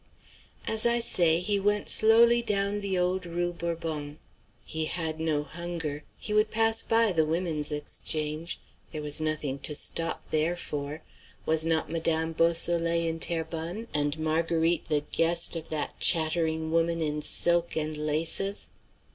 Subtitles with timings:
[0.65, 4.17] As I say, he went slowly down the old rue Bourbon.
[4.65, 8.59] He had no hunger; he would pass by the Women's Exchange.
[8.89, 11.03] There was nothing to stop there for;
[11.45, 17.21] was not Madame Beausoleil in Terrebonne, and Marguerite the guest of that chattering woman in
[17.21, 18.69] silk and laces?